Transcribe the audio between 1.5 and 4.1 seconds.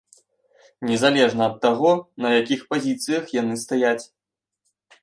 таго, на якіх пазіцыях яны стаяць.